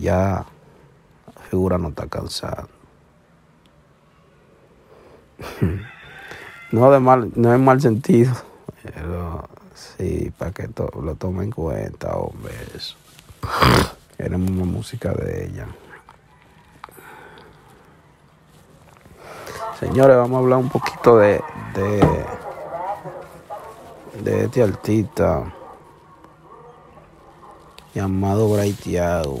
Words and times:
Ya 0.00 0.44
la 1.34 1.42
figura 1.48 1.78
no 1.78 1.88
está 1.88 2.06
cansada. 2.06 2.66
No, 6.72 6.88
de 6.92 7.00
mal, 7.00 7.32
no 7.34 7.52
en 7.52 7.64
mal 7.64 7.80
sentido, 7.80 8.32
pero 8.84 9.48
sí, 9.74 10.32
para 10.38 10.52
que 10.52 10.68
lo 11.02 11.16
tomen 11.16 11.46
en 11.46 11.50
cuenta, 11.50 12.14
hombre. 12.14 12.54
Eso. 12.72 12.94
Queremos 14.16 14.50
una 14.52 14.66
música 14.66 15.12
de 15.12 15.46
ella. 15.46 15.66
Señores, 19.80 20.16
vamos 20.16 20.36
a 20.36 20.38
hablar 20.38 20.58
un 20.60 20.68
poquito 20.68 21.18
de, 21.18 21.42
de, 21.74 22.24
de 24.22 24.44
este 24.44 24.62
artista 24.62 25.52
llamado 27.94 28.48
Bray 28.48 28.74
Thiago. 28.74 29.40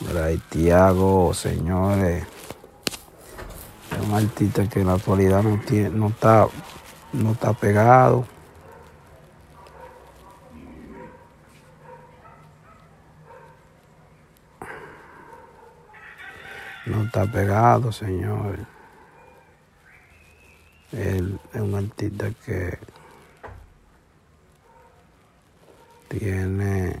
Bray 0.00 0.36
Thiago, 0.50 1.32
señores, 1.32 2.26
es 3.90 4.06
un 4.06 4.14
artista 4.14 4.68
que 4.68 4.80
en 4.80 4.88
la 4.88 4.94
actualidad 4.94 5.42
no, 5.42 5.58
tiene, 5.60 5.88
no, 5.88 6.08
está, 6.08 6.46
no 7.14 7.32
está 7.32 7.54
pegado. 7.54 8.26
No 16.84 17.04
está 17.04 17.24
pegado, 17.32 17.90
señores. 17.90 18.66
Él 20.92 21.40
es 21.54 21.60
un 21.60 21.74
artista 21.74 22.30
que 22.44 22.78
tiene 26.08 27.00